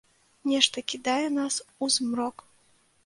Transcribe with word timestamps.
Нешта 0.51 0.83
кідае 0.93 1.27
нас 1.37 1.55
у 1.85 1.91
змрок. 1.97 2.37